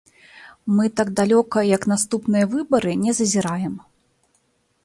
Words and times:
Мы 0.77 0.85
так 1.01 1.11
далёка, 1.19 1.57
як 1.75 1.85
наступныя 1.93 2.45
выбары, 2.55 2.91
не 3.05 3.11
зазіраем. 3.19 3.75